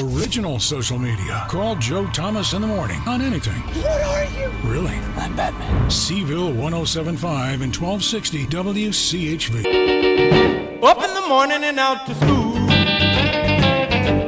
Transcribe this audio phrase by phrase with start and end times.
[0.00, 1.44] original social media.
[1.48, 3.60] Call Joe Thomas in the morning on anything.
[3.82, 4.48] What are you?
[4.62, 4.96] Really?
[5.16, 5.90] I'm Batman.
[5.90, 10.82] C-ville 1075 and 1260 WCHV.
[10.82, 12.52] Up in the morning and out to school.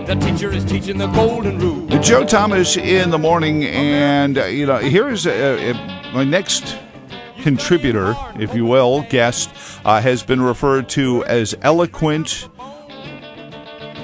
[0.06, 1.86] The teacher is teaching the golden rule.
[2.00, 6.76] Joe Thomas in the morning, and uh, you know, here's uh, uh, my next
[7.42, 9.50] contributor, if you will, guest,
[9.84, 12.48] uh, has been referred to as eloquent,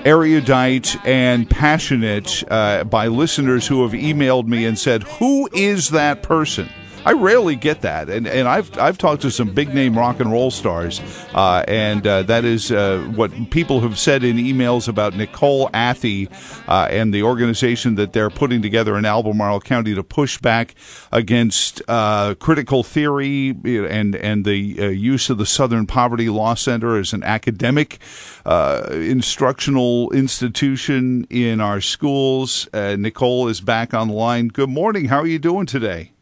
[0.05, 6.23] erudite, and passionate uh, by listeners who have emailed me and said, "Who is that
[6.23, 6.69] person?"
[7.02, 10.30] I rarely get that, and and I've I've talked to some big name rock and
[10.30, 11.00] roll stars,
[11.34, 16.30] uh, and uh, that is uh, what people have said in emails about Nicole Athey
[16.68, 20.74] uh, and the organization that they're putting together in Albemarle County to push back
[21.10, 26.98] against uh, critical theory and and the uh, use of the Southern Poverty Law Center
[26.98, 27.98] as an academic
[28.45, 32.68] instructional institution in our schools.
[32.74, 34.48] Nicole is back on the line.
[34.48, 35.06] Good morning.
[35.06, 36.12] How are you doing today?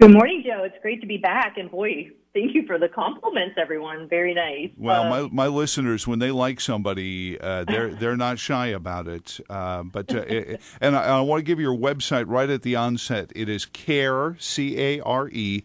[0.00, 0.62] Good morning, Joe.
[0.64, 1.58] It's great to be back.
[1.58, 4.08] And boy, thank you for the compliments, everyone.
[4.08, 4.70] Very nice.
[4.78, 9.38] Well, my, my listeners, when they like somebody, uh, they're they're not shy about it.
[9.50, 13.30] Uh, but uh, and I, I, want to give your website right at the onset.
[13.36, 15.64] It is care c a r e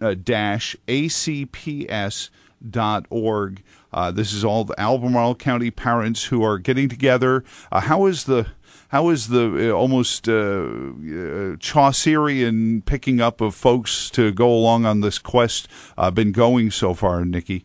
[0.00, 2.30] uh, dash a c p s
[2.70, 3.60] dot org.
[3.92, 7.42] Uh, this is all the Albemarle County parents who are getting together.
[7.72, 8.46] Uh, how is the
[8.88, 14.86] how is the uh, almost uh, uh, Chaucerian picking up of folks to go along
[14.86, 15.68] on this quest
[16.14, 17.64] been going so far, Nikki?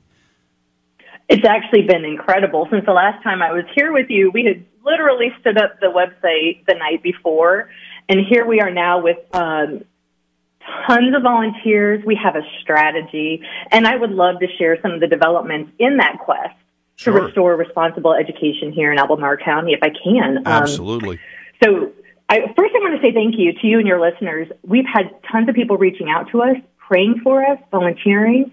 [1.28, 2.68] It's actually been incredible.
[2.72, 5.88] Since the last time I was here with you, we had literally stood up the
[5.88, 7.70] website the night before,
[8.08, 9.84] and here we are now with um,
[10.88, 12.04] tons of volunteers.
[12.04, 15.98] We have a strategy, and I would love to share some of the developments in
[15.98, 16.56] that quest
[17.00, 17.14] sure.
[17.14, 20.38] to restore responsible education here in Albemarle County if I can.
[20.40, 21.18] Um, Absolutely.
[21.18, 21.24] Um,
[21.64, 21.92] so,
[22.30, 24.48] I, first, I want to say thank you to you and your listeners.
[24.64, 28.52] We've had tons of people reaching out to us, praying for us, volunteering.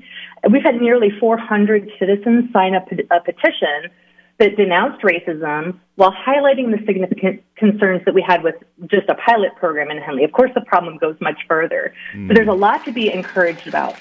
[0.51, 3.91] We've had nearly 400 citizens sign up a petition
[4.39, 8.55] that denounced racism while highlighting the significant concerns that we had with
[8.87, 10.25] just a pilot program in Henley.
[10.25, 11.95] Of course, the problem goes much further.
[12.15, 12.35] Mm.
[12.35, 13.97] there's a lot to be encouraged about.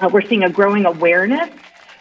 [0.00, 1.50] Uh, we're seeing a growing awareness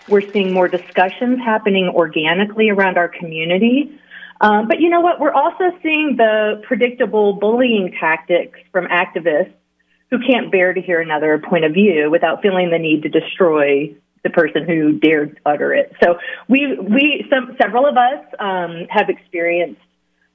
[0.07, 3.99] we're seeing more discussions happening organically around our community.
[4.41, 5.19] Um, but you know what?
[5.19, 9.53] We're also seeing the predictable bullying tactics from activists
[10.09, 13.95] who can't bear to hear another point of view without feeling the need to destroy
[14.23, 15.93] the person who dared utter it.
[16.03, 19.81] So we, we, some, several of us um, have experienced.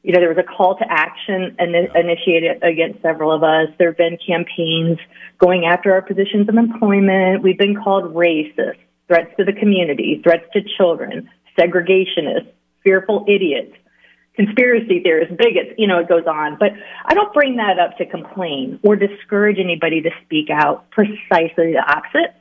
[0.02, 3.68] You know, there was a call to action in, initiated against several of us.
[3.76, 4.98] There have been campaigns
[5.38, 7.42] going after our positions of employment.
[7.42, 8.78] We've been called racist
[9.08, 11.28] threats to the community, threats to children,
[11.58, 12.50] segregationists,
[12.82, 13.74] fearful idiots,
[14.34, 16.56] conspiracy theorists, bigots, you know, it goes on.
[16.58, 16.72] But
[17.04, 20.90] I don't bring that up to complain or discourage anybody to speak out.
[20.90, 22.34] Precisely the opposite.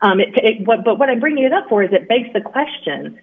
[0.00, 2.40] Um, it, it, what, but what I'm bringing it up for is it begs the
[2.40, 3.18] question,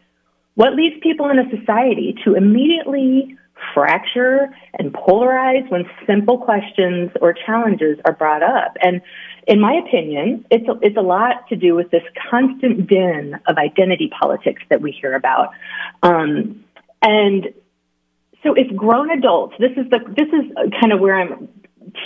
[0.55, 3.37] what leads people in a society to immediately
[3.73, 8.75] fracture and polarize when simple questions or challenges are brought up?
[8.81, 9.01] And
[9.47, 13.57] in my opinion, it's a, it's a lot to do with this constant din of
[13.57, 15.49] identity politics that we hear about.
[16.03, 16.63] Um,
[17.01, 17.47] and
[18.43, 21.49] so if grown adults, this is the, this is kind of where I'm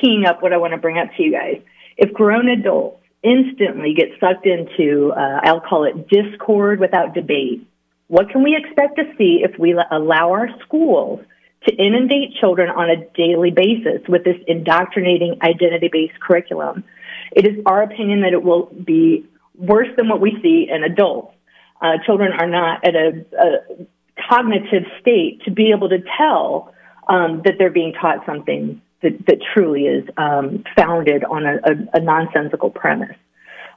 [0.02, 1.62] teeing up what I want to bring up to you guys.
[1.98, 7.68] If grown adults instantly get sucked into, uh, I'll call it discord without debate,
[8.08, 11.22] what can we expect to see if we allow our schools
[11.68, 16.84] to inundate children on a daily basis with this indoctrinating identity based curriculum?
[17.32, 19.26] It is our opinion that it will be
[19.58, 21.34] worse than what we see in adults.
[21.82, 23.86] Uh, children are not at a, a,
[24.30, 26.74] cognitive state to be able to tell
[27.10, 31.98] um, that they're being taught something that, that truly is um, founded on a, a,
[31.98, 33.16] a nonsensical premise.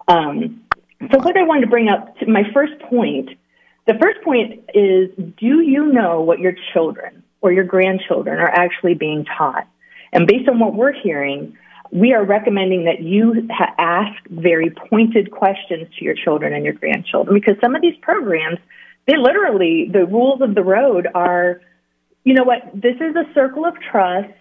[0.07, 0.63] Um,
[1.01, 3.31] so, what I wanted to bring up, to my first point,
[3.87, 8.95] the first point is do you know what your children or your grandchildren are actually
[8.95, 9.67] being taught?
[10.13, 11.57] And based on what we're hearing,
[11.91, 16.75] we are recommending that you ha- ask very pointed questions to your children and your
[16.75, 18.59] grandchildren because some of these programs,
[19.07, 21.61] they literally, the rules of the road are,
[22.25, 24.33] you know what, this is a circle of trust.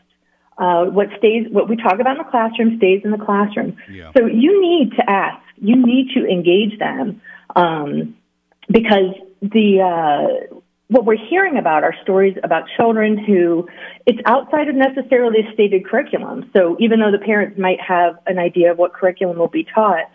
[0.59, 3.77] Uh, what stays, what we talk about in the classroom stays in the classroom.
[3.91, 4.11] Yeah.
[4.17, 7.21] So you need to ask, you need to engage them,
[7.55, 8.15] um,
[8.67, 9.13] because
[9.43, 10.56] the, uh,
[10.89, 13.67] what we're hearing about are stories about children who
[14.05, 16.49] it's outside of necessarily a stated curriculum.
[16.55, 20.09] So even though the parents might have an idea of what curriculum will be taught,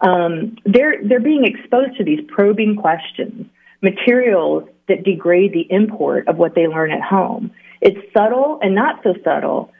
[0.00, 3.46] um, they're they're being exposed to these probing questions,
[3.82, 7.50] materials that degrade the import of what they learn at home.
[7.80, 9.72] It's subtle and not so subtle,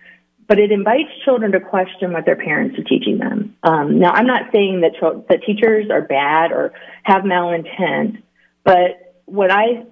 [0.46, 3.56] but it invites children to question what their parents are teaching them.
[3.62, 4.92] Um, now, I'm not saying that,
[5.28, 6.72] that teachers are bad or
[7.02, 8.22] have malintent,
[8.64, 9.84] but what I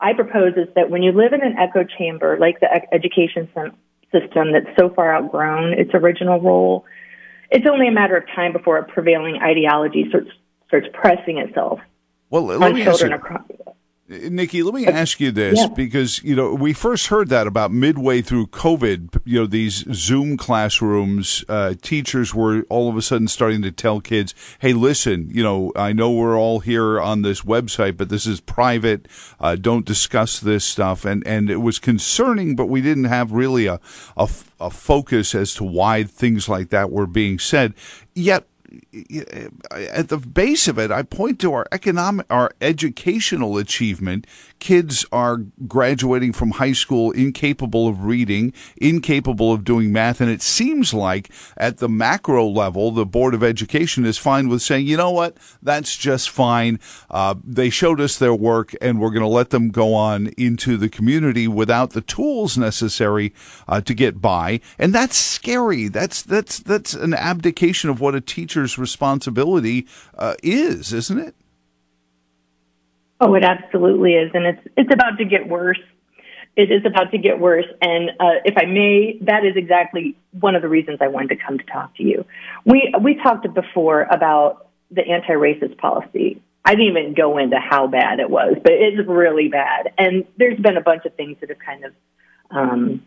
[0.00, 3.48] I propose is that when you live in an echo chamber like the education
[4.12, 6.84] system that's so far outgrown its original role,
[7.50, 10.30] it's only a matter of time before a prevailing ideology starts
[10.68, 11.80] starts pressing itself
[12.30, 13.42] well, let on me children ask you, across.
[14.10, 15.68] Nikki, let me ask you this Yeah.
[15.68, 19.20] because you know we first heard that about midway through COVID.
[19.24, 24.00] You know these Zoom classrooms, uh, teachers were all of a sudden starting to tell
[24.00, 28.26] kids, "Hey, listen, you know I know we're all here on this website, but this
[28.26, 29.06] is private.
[29.38, 33.66] Uh, don't discuss this stuff." And and it was concerning, but we didn't have really
[33.66, 33.78] a
[34.16, 37.74] a, f- a focus as to why things like that were being said.
[38.16, 38.44] Yet
[39.70, 44.26] at the base of it, I point to our economic, our educational achievement.
[44.60, 50.42] Kids are graduating from high school incapable of reading, incapable of doing math, and it
[50.42, 54.98] seems like at the macro level, the Board of Education is fine with saying, you
[54.98, 56.78] know what, that's just fine.
[57.10, 60.76] Uh, they showed us their work, and we're going to let them go on into
[60.76, 63.32] the community without the tools necessary
[63.66, 65.88] uh, to get by, and that's scary.
[65.88, 69.86] That's that's that's an abdication of what a teacher's responsibility
[70.18, 71.34] uh, is, isn't it?
[73.20, 75.80] Oh, it absolutely is, and it's it's about to get worse.
[76.56, 80.56] It is about to get worse, and uh, if I may, that is exactly one
[80.56, 82.24] of the reasons I wanted to come to talk to you.
[82.64, 86.42] We we talked before about the anti-racist policy.
[86.64, 90.58] I didn't even go into how bad it was, but it's really bad, and there's
[90.58, 91.92] been a bunch of things that have kind of
[92.50, 93.02] um,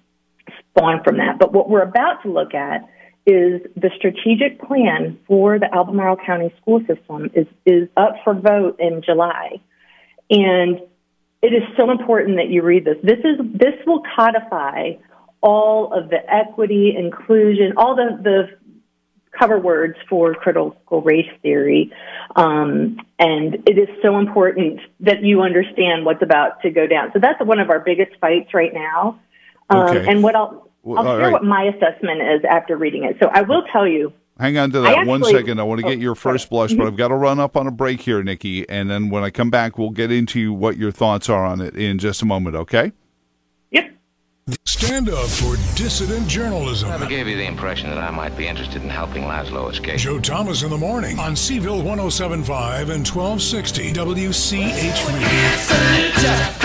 [0.69, 1.39] spawned from that.
[1.39, 2.88] But what we're about to look at
[3.25, 8.80] is the strategic plan for the Albemarle County school system is is up for vote
[8.80, 9.60] in July.
[10.30, 10.80] And
[11.42, 12.98] it is so important that you read this.
[13.04, 14.94] This is this will codify
[15.42, 18.58] all of the equity, inclusion, all the, the
[19.38, 21.92] cover words for critical race theory.
[22.36, 27.12] Um, and it is so important that you understand what's about to go down.
[27.14, 29.20] So that's one of our biggest fights right now.
[29.70, 30.06] Um, Okay.
[30.08, 31.31] And what I'll, Well, I'll share right.
[31.34, 33.18] what my assessment is after reading it.
[33.22, 35.59] So I will tell you, Hang on to that one actually- second.
[35.59, 37.56] I want to oh, get oh, your first blush, but I've got to run up
[37.56, 38.68] on a break here, Nikki.
[38.68, 41.75] And then when I come back, we'll get into what your thoughts are on it
[41.75, 42.94] in just a moment, okay?
[43.71, 43.91] yep,
[44.65, 46.89] Stand up for dissident journalism.
[46.89, 50.00] Never gave you the impression that I might be interested in helping Laszlo escape.
[50.00, 56.62] Joe Thomas in the morning on C-ville 1075 and 1260 WCHV.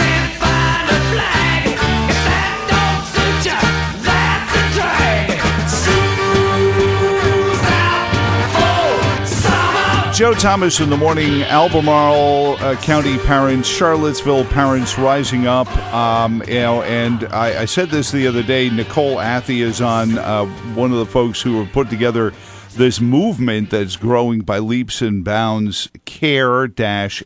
[10.19, 15.69] Joe Thomas in the morning, Albemarle uh, County parents, Charlottesville parents rising up.
[15.95, 18.69] Um, you know, and I, I said this the other day.
[18.69, 22.33] Nicole Athey is on uh, one of the folks who have put together
[22.75, 25.89] this movement that's growing by leaps and bounds.
[26.05, 27.23] Care-acps.org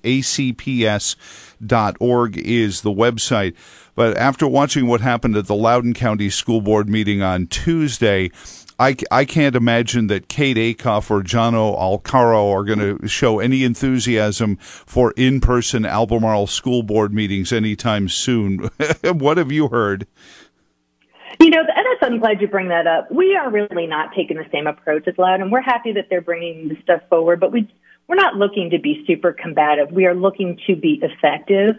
[2.37, 3.55] is the website.
[3.95, 8.31] But after watching what happened at the Loudoun County School Board meeting on Tuesday,
[8.83, 13.63] I, I can't imagine that Kate Acuff or Jonno Alcaro are going to show any
[13.63, 18.71] enthusiasm for in person Albemarle school board meetings anytime soon.
[19.05, 20.09] what have you heard?
[21.39, 23.09] You know, and I'm glad you bring that up.
[23.13, 26.21] We are really not taking the same approach as Loud, and we're happy that they're
[26.21, 27.73] bringing this stuff forward, but we,
[28.09, 29.93] we're not looking to be super combative.
[29.93, 31.77] We are looking to be effective.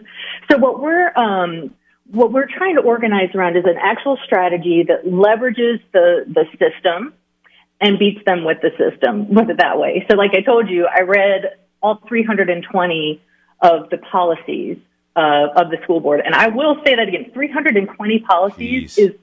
[0.50, 1.74] So what we're, um,
[2.10, 7.14] what we're trying to organize around is an actual strategy that leverages the, the system
[7.80, 10.06] and beats them with the system, with it that way.
[10.10, 13.22] So like I told you, I read all 320
[13.60, 14.78] of the policies
[15.16, 16.20] uh, of the school board.
[16.24, 18.98] And I will say that again, 320 policies Jeez.
[18.98, 19.14] is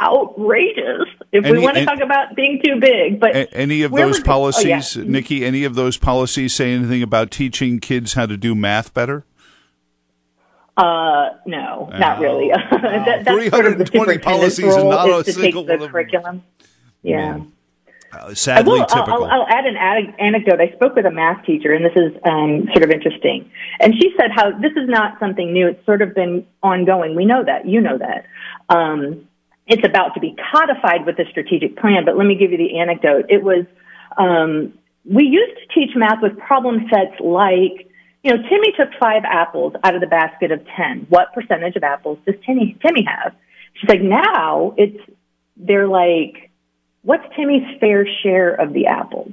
[0.00, 3.18] outrageous if Any- we want to talk about being too big.
[3.18, 4.24] But A- any of those we're oh, yeah.
[4.24, 8.94] policies, Nikki, any of those policies say anything about teaching kids how to do math
[8.94, 9.24] better?
[10.78, 12.48] Uh, no, not really.
[12.70, 15.82] that, that's sort of 320 policies and not a is to take single the one
[15.82, 16.44] of curriculum.
[17.02, 17.40] Yeah.
[18.12, 19.24] Uh, sadly will, I'll, typical.
[19.24, 20.60] I'll, I'll add an ane- anecdote.
[20.60, 23.50] I spoke with a math teacher, and this is um, sort of interesting.
[23.80, 25.68] And she said how this is not something new.
[25.68, 27.14] It's sort of been ongoing.
[27.16, 27.66] We know that.
[27.66, 28.24] You know that.
[28.74, 29.28] Um,
[29.66, 32.06] it's about to be codified with the strategic plan.
[32.06, 33.26] But let me give you the anecdote.
[33.28, 33.66] It was
[34.16, 34.72] um,
[35.04, 37.88] we used to teach math with problem sets like,
[38.22, 41.06] you know, Timmy took five apples out of the basket of ten.
[41.08, 43.34] What percentage of apples does Timmy Timmy have?
[43.74, 44.98] She's like, now it's
[45.56, 46.50] they're like,
[47.02, 49.32] what's Timmy's fair share of the apples?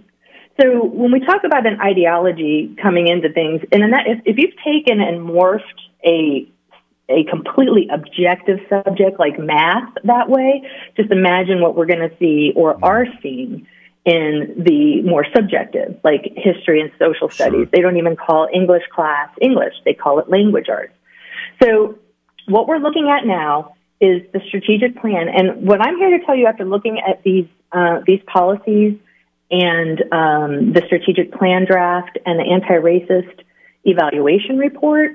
[0.61, 4.37] So when we talk about an ideology coming into things, and in that, if, if
[4.37, 5.61] you've taken and morphed
[6.05, 6.47] a
[7.07, 10.63] a completely objective subject like math that way,
[10.97, 13.67] just imagine what we're going to see or are seeing
[14.05, 17.61] in the more subjective, like history and social studies.
[17.61, 17.69] Sure.
[17.73, 20.93] They don't even call English class English, they call it language arts.
[21.61, 21.97] So,
[22.47, 25.27] what we're looking at now is the strategic plan.
[25.29, 28.99] And what I'm here to tell you after looking at these, uh, these policies
[29.49, 33.41] and um, the strategic plan draft and the anti racist
[33.83, 35.13] evaluation report,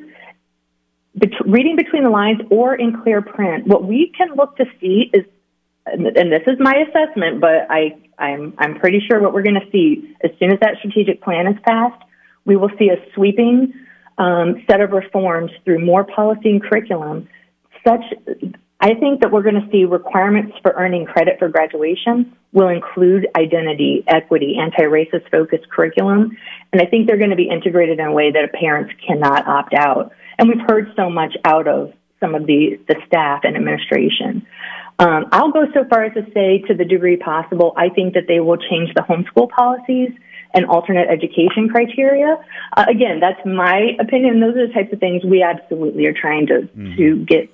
[1.14, 5.10] bet- reading between the lines or in clear print, what we can look to see
[5.12, 5.24] is,
[5.86, 9.70] and this is my assessment, but I, I'm, I'm pretty sure what we're going to
[9.72, 12.02] see as soon as that strategic plan is passed,
[12.44, 13.72] we will see a sweeping
[14.18, 17.28] um, set of reforms through more policy and curriculum.
[17.86, 18.02] Such,
[18.80, 23.28] I think that we're going to see requirements for earning credit for graduation will include
[23.36, 26.36] identity, equity, anti-racist focused curriculum,
[26.72, 29.74] and I think they're going to be integrated in a way that parents cannot opt
[29.74, 30.12] out.
[30.38, 34.46] And we've heard so much out of some of the, the staff and administration.
[35.00, 38.24] Um, I'll go so far as to say, to the degree possible, I think that
[38.28, 40.10] they will change the homeschool policies
[40.52, 42.36] and alternate education criteria.
[42.76, 44.40] Uh, again, that's my opinion.
[44.40, 46.96] Those are the types of things we absolutely are trying to mm.
[46.98, 47.50] to get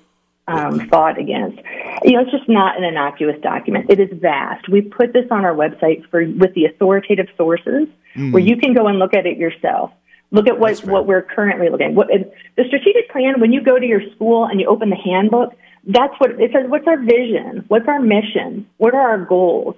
[0.49, 1.59] um, fought against.
[2.03, 3.89] You know, it's just not an innocuous document.
[3.89, 4.67] It is vast.
[4.67, 8.33] We put this on our website for with the authoritative sources mm.
[8.33, 9.91] where you can go and look at it yourself.
[10.31, 11.95] Look at what what we're currently looking.
[11.95, 13.39] What the strategic plan?
[13.39, 15.53] When you go to your school and you open the handbook,
[15.87, 16.65] that's what it says.
[16.67, 17.65] What's our vision?
[17.67, 18.67] What's our mission?
[18.77, 19.75] What are our goals?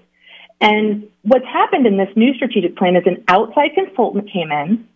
[0.59, 4.87] And what's happened in this new strategic plan is an outside consultant came in.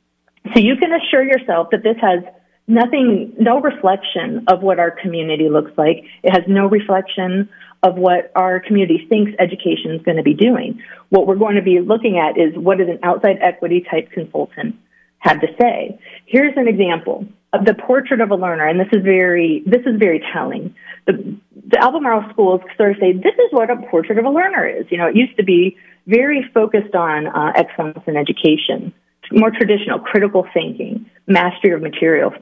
[0.53, 2.23] So you can assure yourself that this has
[2.67, 6.03] nothing, no reflection of what our community looks like.
[6.23, 7.49] It has no reflection
[7.81, 10.81] of what our community thinks education is going to be doing.
[11.09, 14.75] What we're going to be looking at is what does an outside equity type consultant
[15.19, 15.99] have to say.
[16.25, 17.27] Here's an example
[17.65, 20.75] the portrait of a learner, and this is very, this is very telling.
[21.05, 24.67] The, the Albemarle schools sort of say, this is what a portrait of a learner
[24.67, 24.85] is.
[24.89, 28.93] You know, it used to be very focused on uh, excellence in education,
[29.31, 32.33] more traditional, critical thinking, mastery of material,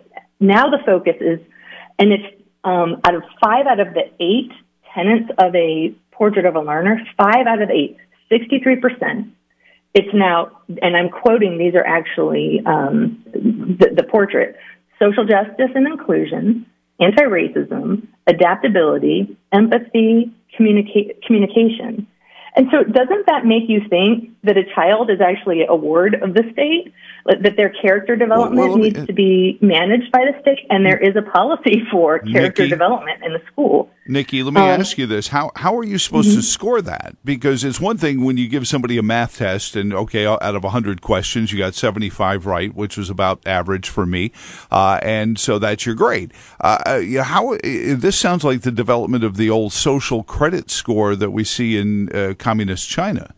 [0.41, 1.39] now the focus is,
[1.99, 4.51] and it's um, out of five out of the eight
[4.93, 7.97] tenants of a portrait of a learner, five out of eight,
[8.31, 9.29] 63%.
[9.93, 10.51] It's now,
[10.81, 14.57] and I'm quoting, these are actually um, the, the portrait
[15.01, 16.65] social justice and inclusion,
[16.99, 22.07] anti racism, adaptability, empathy, communica- communication.
[22.53, 26.33] And so, doesn't that make you think that a child is actually a ward of
[26.33, 26.93] the state?
[27.25, 30.85] That their character development well, well, needs uh, to be managed by the state, and
[30.85, 33.89] there is a policy for character Nikki, development in the school.
[34.07, 36.37] Nikki, let me um, ask you this: how how are you supposed mm-hmm.
[36.37, 37.15] to score that?
[37.23, 40.63] Because it's one thing when you give somebody a math test, and okay, out of
[40.63, 44.31] hundred questions, you got seventy five right, which was about average for me,
[44.71, 46.33] uh, and so that's your grade.
[46.59, 51.29] Uh, uh how this sounds like the development of the old social credit score that
[51.29, 53.35] we see in uh, communist China.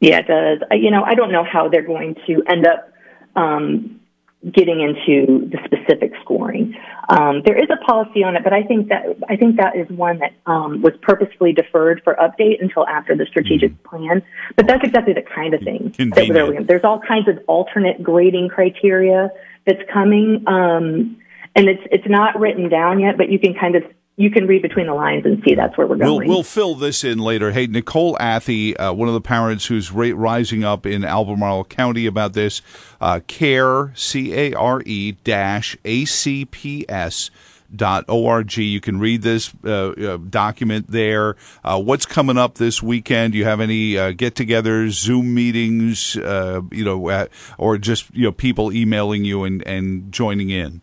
[0.00, 0.58] Yeah, it does.
[0.72, 2.92] You know, I don't know how they're going to end up
[3.34, 4.01] um,
[4.50, 6.74] getting into the specific scoring.
[7.08, 9.88] Um, there is a policy on it, but I think that I think that is
[9.90, 13.84] one that um, was purposefully deferred for update until after the strategic mm.
[13.84, 14.22] plan.
[14.56, 19.30] But that's exactly the kind of thing that There's all kinds of alternate grading criteria
[19.64, 21.16] that's coming, um,
[21.54, 23.84] and it's it's not written down yet, but you can kind of
[24.16, 26.18] you can read between the lines and see that's where we're going.
[26.18, 27.50] We'll, we'll fill this in later.
[27.50, 32.06] Hey, Nicole Athey, uh, one of the parents who's ra- rising up in Albemarle County
[32.06, 32.60] about this,
[33.00, 37.30] uh, care, C A R E dash A C P S
[37.74, 38.54] dot org.
[38.58, 41.36] You can read this uh, uh, document there.
[41.64, 43.32] Uh, what's coming up this weekend?
[43.32, 48.32] Do you have any uh, get-togethers, Zoom meetings, uh, you know, or just you know
[48.32, 50.82] people emailing you and, and joining in?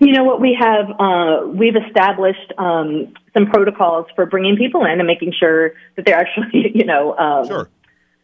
[0.00, 0.86] You know what we have?
[0.98, 6.18] Uh, we've established um, some protocols for bringing people in and making sure that they're
[6.18, 7.68] actually, you know, um, sure.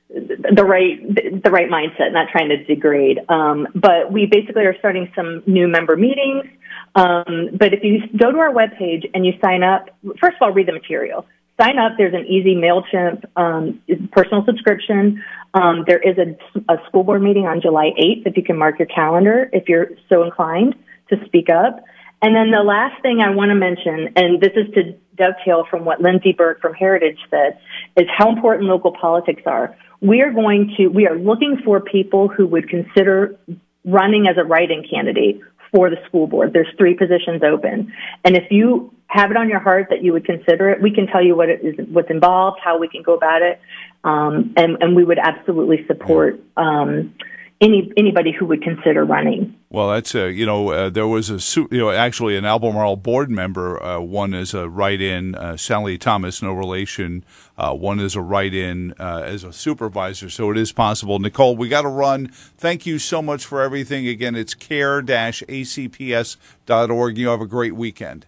[0.08, 3.20] the right the right mindset, not trying to degrade.
[3.28, 6.46] Um, but we basically are starting some new member meetings.
[6.94, 10.52] Um, but if you go to our webpage and you sign up, first of all,
[10.52, 11.26] read the material.
[11.60, 11.92] Sign up.
[11.98, 15.22] There's an easy Mailchimp um, personal subscription.
[15.52, 18.26] Um, there is a, a school board meeting on July 8th.
[18.26, 20.74] If you can mark your calendar, if you're so inclined
[21.10, 21.84] to speak up.
[22.22, 25.84] And then the last thing I want to mention, and this is to dovetail from
[25.84, 27.58] what Lindsey Burke from Heritage said,
[27.96, 29.76] is how important local politics are.
[30.00, 33.38] We are going to, we are looking for people who would consider
[33.84, 35.40] running as a write-in candidate
[35.72, 36.52] for the school board.
[36.52, 37.92] There's three positions open.
[38.24, 41.06] And if you have it on your heart that you would consider it, we can
[41.06, 43.60] tell you what it is, what's involved, how we can go about it.
[44.04, 47.14] Um, and, and we would absolutely support, um,
[47.60, 49.54] any anybody who would consider running.
[49.70, 53.30] Well, that's a you know uh, there was a you know actually an Albemarle board
[53.30, 53.82] member.
[53.82, 57.24] Uh, one is a write-in, uh, Sally Thomas, no relation.
[57.58, 61.18] Uh, one is a write-in uh, as a supervisor, so it is possible.
[61.18, 62.28] Nicole, we got to run.
[62.28, 64.06] Thank you so much for everything.
[64.06, 67.18] Again, it's care-acps.org.
[67.18, 68.26] You have a great weekend.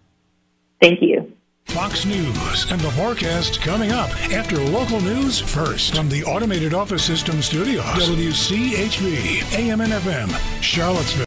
[0.81, 1.33] Thank you.
[1.69, 7.05] Fox News and the forecast coming up after local news first from the Automated Office
[7.05, 7.85] System Studios.
[7.85, 11.17] WCHV, AM and FM, Charlottesville.